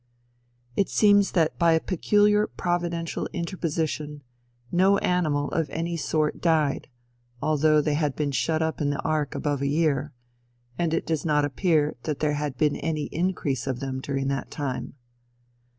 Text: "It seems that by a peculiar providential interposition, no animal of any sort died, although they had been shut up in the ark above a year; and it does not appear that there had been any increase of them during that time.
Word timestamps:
"It 0.75 0.89
seems 0.89 1.33
that 1.33 1.59
by 1.59 1.73
a 1.73 1.79
peculiar 1.79 2.47
providential 2.47 3.27
interposition, 3.33 4.23
no 4.71 4.97
animal 4.97 5.49
of 5.51 5.69
any 5.69 5.95
sort 5.95 6.41
died, 6.41 6.87
although 7.39 7.81
they 7.81 7.93
had 7.93 8.15
been 8.15 8.31
shut 8.31 8.63
up 8.63 8.81
in 8.81 8.89
the 8.89 8.99
ark 9.03 9.35
above 9.35 9.61
a 9.61 9.67
year; 9.67 10.11
and 10.75 10.91
it 10.91 11.05
does 11.05 11.23
not 11.23 11.45
appear 11.45 11.97
that 12.01 12.19
there 12.19 12.33
had 12.33 12.57
been 12.57 12.77
any 12.77 13.09
increase 13.13 13.67
of 13.67 13.79
them 13.79 13.99
during 13.99 14.27
that 14.29 14.49
time. 14.49 14.95